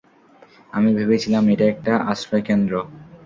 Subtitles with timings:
[0.73, 2.73] আমি ভেবেছিলাম এটা একটা আশ্রয়কেন্দ্র।